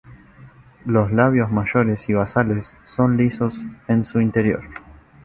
[0.83, 4.63] Los labios mayores y basales son lisos en su interior.